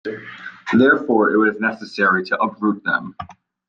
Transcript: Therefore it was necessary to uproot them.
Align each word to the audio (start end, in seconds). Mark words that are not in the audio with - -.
Therefore 0.73 1.29
it 1.29 1.37
was 1.37 1.59
necessary 1.59 2.25
to 2.25 2.41
uproot 2.41 2.83
them. 2.83 3.15